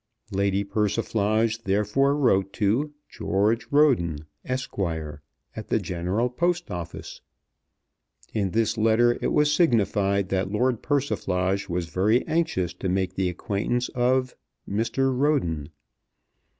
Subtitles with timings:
[0.31, 7.21] Lady Persiflage therefore wrote to George Roden, Esq., at the General Post Office.
[8.33, 13.29] In this letter it was signified that Lord Persiflage was very anxious to make the
[13.29, 14.35] acquaintance of
[14.67, 15.15] Mr.
[15.15, 15.69] Roden.